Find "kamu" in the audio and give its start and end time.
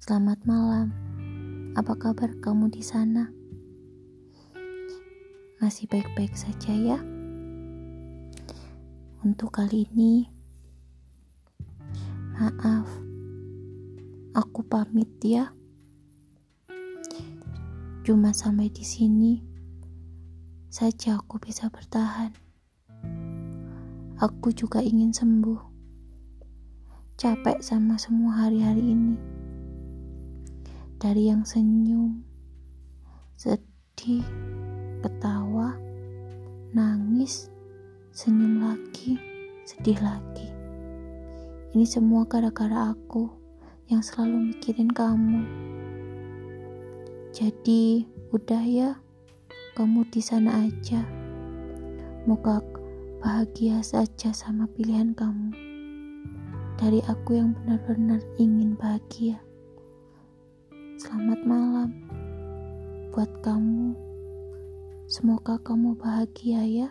2.40-2.72, 44.92-45.40, 49.72-50.04, 55.16-55.75, 63.40-63.96, 65.64-65.96